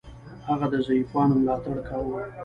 هغه 0.47 0.65
د 0.73 0.75
ضعیفانو 0.87 1.33
ملاتړ 1.41 1.75
کاوه. 1.87 2.21